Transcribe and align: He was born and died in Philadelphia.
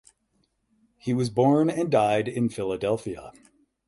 He 0.97 1.13
was 1.13 1.29
born 1.29 1.69
and 1.69 1.91
died 1.91 2.27
in 2.27 2.49
Philadelphia. 2.49 3.31